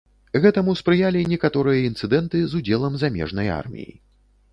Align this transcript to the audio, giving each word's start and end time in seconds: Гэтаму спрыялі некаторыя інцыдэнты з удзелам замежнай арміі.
Гэтаму 0.43 0.71
спрыялі 0.79 1.19
некаторыя 1.33 1.83
інцыдэнты 1.89 2.41
з 2.53 2.63
удзелам 2.63 2.97
замежнай 3.05 3.53
арміі. 3.59 3.93